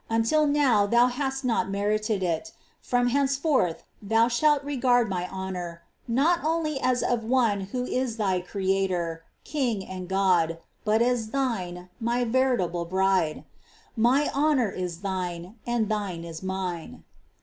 Until 0.09 0.47
now 0.47 0.87
thou 0.87 1.05
hadst 1.05 1.45
not 1.45 1.69
merited 1.69 2.23
it; 2.23 2.53
from 2.81 3.09
henceforth 3.09 3.83
thou 4.01 4.27
shalt 4.29 4.63
regard 4.63 5.07
my 5.07 5.29
honour, 5.29 5.83
not 6.07 6.43
only 6.43 6.79
as 6.79 7.03
of 7.03 7.23
one 7.23 7.61
who 7.71 7.83
is 7.85 8.17
Thy 8.17 8.41
Creator, 8.41 9.23
King, 9.43 9.85
and 9.85 10.09
God, 10.09 10.57
but 10.83 11.03
as 11.03 11.27
thine. 11.29 11.89
My 11.99 12.23
veritable 12.23 12.85
bride; 12.85 13.43
My 13.95 14.31
honour 14.33 14.71
is 14.71 15.01
thine, 15.01 15.57
and 15.67 15.87
thine 15.87 16.23
is 16.23 16.41
Mine." 16.41 17.03